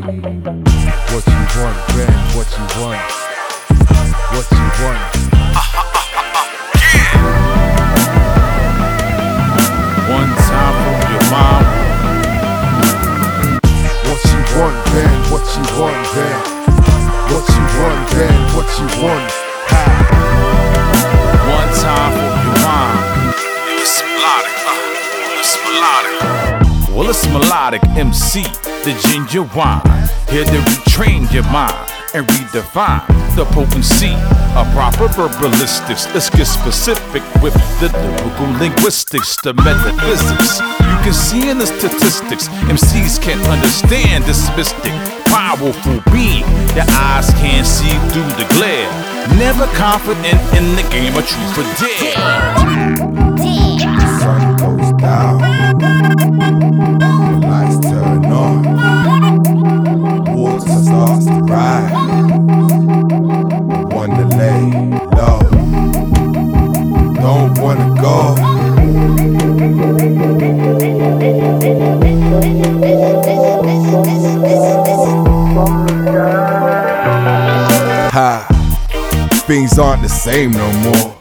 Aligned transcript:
What 0.00 0.14
you 0.14 0.16
want, 0.16 1.76
Ben? 1.92 2.08
What 2.32 2.48
you 2.56 2.64
want? 2.80 3.04
What 4.32 4.48
you 4.50 4.66
want? 4.80 5.04
One 10.08 10.32
time 10.40 10.74
for 10.80 11.00
your 11.12 11.24
mom. 11.28 11.64
What 14.08 14.20
you 14.24 14.40
want, 14.56 14.78
Ben? 14.88 15.16
What 15.28 15.44
you 15.52 15.64
want, 15.76 16.00
Ben? 16.14 16.38
What 17.28 17.44
you 17.52 17.60
want, 17.76 18.02
Ben? 18.16 18.40
What 18.56 18.68
you 18.80 18.88
want? 19.04 19.28
Ha. 19.68 19.82
One 21.44 21.70
time 21.76 22.12
for 22.16 22.32
your 22.40 22.56
mom. 22.64 22.96
It's 23.76 24.00
Melodiq. 24.00 24.56
Uh, 24.64 25.40
it's 25.40 25.52
Melodiq. 25.58 26.29
Well, 27.00 27.08
it's 27.08 27.24
Melodiq 27.28 27.96
MC, 27.96 28.42
the 28.84 28.92
ginger 29.08 29.44
wine. 29.56 29.80
Here 30.28 30.44
to 30.44 30.58
retrain 30.68 31.32
your 31.32 31.44
mind 31.44 31.72
and 32.12 32.26
redefine 32.28 33.08
the 33.36 33.46
potency 33.46 34.12
of 34.52 34.68
proper 34.76 35.08
verbalistics. 35.08 36.12
Let's 36.12 36.28
get 36.28 36.44
specific 36.44 37.22
with 37.42 37.54
the 37.80 37.88
lyrical 37.88 38.52
linguistics, 38.60 39.38
the 39.42 39.54
metaphysics. 39.54 40.60
You 40.60 40.98
can 41.00 41.14
see 41.14 41.48
in 41.48 41.56
the 41.56 41.66
statistics, 41.66 42.48
MCs 42.68 43.22
can't 43.22 43.48
understand 43.48 44.24
this 44.24 44.54
mystic, 44.54 44.92
powerful 45.24 46.04
being. 46.12 46.44
Your 46.76 46.84
eyes 47.00 47.30
can't 47.40 47.66
see 47.66 47.96
through 48.12 48.28
the 48.36 48.44
glare. 48.52 48.92
Never 49.38 49.64
confident 49.72 50.36
in 50.52 50.76
the 50.76 50.86
game 50.92 51.16
of 51.16 51.26
truth 51.26 51.56
or 51.56 51.64
dare. 51.80 52.99
Ha. 78.12 78.46
Things 79.46 79.78
aren't 79.78 80.02
the 80.02 80.08
same 80.08 80.50
no 80.50 80.72
more. 80.82 81.19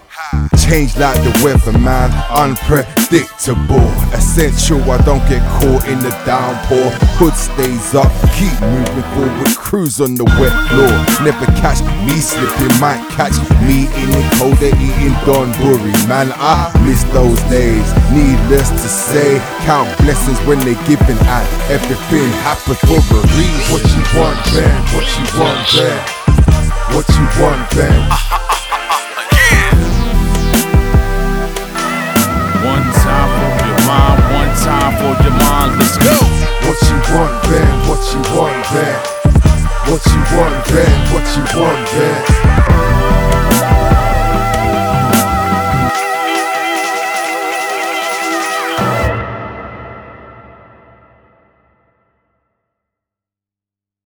Change 0.61 0.97
like 0.97 1.17
the 1.25 1.33
weather, 1.41 1.73
man, 1.79 2.13
unpredictable. 2.29 3.89
Essential, 4.13 4.77
I 4.85 5.01
don't 5.01 5.25
get 5.25 5.41
caught 5.57 5.81
in 5.89 5.97
the 6.05 6.13
downpour. 6.25 6.93
Hood 7.17 7.33
stays 7.33 7.97
up, 7.97 8.13
keep 8.37 8.53
moving 8.61 9.07
forward, 9.17 9.49
cruise 9.57 9.99
on 9.99 10.13
the 10.13 10.25
wet 10.37 10.53
floor. 10.69 10.93
Never 11.25 11.49
catch 11.57 11.81
me 12.05 12.21
slipping, 12.21 12.69
might 12.77 13.01
catch 13.17 13.33
me 13.65 13.89
in 13.97 14.07
the 14.13 14.23
cold, 14.37 14.57
they 14.61 14.69
eating 14.77 15.17
Don 15.25 15.49
Bury. 15.57 15.93
Man, 16.05 16.29
I 16.37 16.69
miss 16.85 17.01
those 17.09 17.41
days. 17.49 17.89
Needless 18.13 18.69
to 18.69 18.87
say, 18.87 19.41
count 19.65 19.89
blessings 20.05 20.37
when 20.45 20.59
they 20.61 20.77
giving 20.85 21.17
out. 21.25 21.49
Everything 21.73 22.29
happens 22.45 22.77
for 22.85 23.01
a 23.01 23.21
reason. 23.33 23.65
What 23.73 23.81
you 23.97 24.03
want, 24.13 24.37
man? 24.53 24.77
What 24.93 25.09
you 25.17 25.25
want, 25.41 25.65
man? 25.73 26.19
What 26.93 27.07
you 27.17 27.25
want, 27.41 27.69
Ben? 27.73 28.28
Time 34.69 34.93
for 35.01 35.13
your 35.23 35.33
go. 35.97 36.15
What 36.67 36.77
you 36.85 36.97
want, 37.09 37.33
Ben? 37.49 37.73
What 37.89 38.03
you 38.13 38.21
want, 38.37 38.61
Ben? 38.69 38.99
What 39.89 40.05
you 40.05 40.21
want, 40.37 40.57
Ben? 40.69 40.95
What 41.11 41.25
you 41.35 41.59
want, 41.59 41.91
Ben? 41.91 42.98